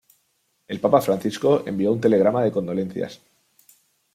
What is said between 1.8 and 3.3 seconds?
un telegrama de condolencias.